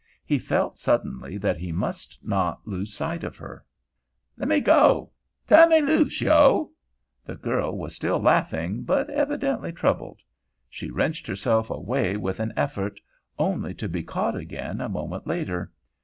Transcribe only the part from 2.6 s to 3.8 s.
lose sight of her.